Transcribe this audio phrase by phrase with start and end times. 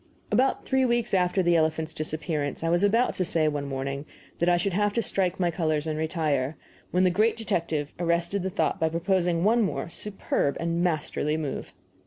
[0.31, 4.07] About three weeks after the elephant's disappearance I was about to say, one morning,
[4.39, 6.57] that I should have to strike my colors and retire,
[6.89, 11.75] when the great detective arrested the thought by proposing one more superb and masterly move.